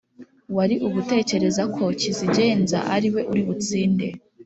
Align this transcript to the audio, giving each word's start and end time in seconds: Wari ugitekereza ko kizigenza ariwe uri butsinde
Wari 0.55 0.75
ugitekereza 0.87 1.63
ko 1.75 1.83
kizigenza 2.01 2.77
ariwe 2.95 3.21
uri 3.31 3.41
butsinde 3.47 4.07